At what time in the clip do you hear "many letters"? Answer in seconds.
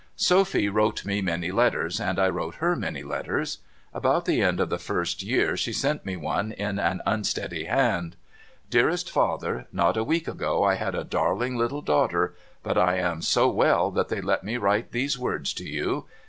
1.21-1.99, 2.75-3.59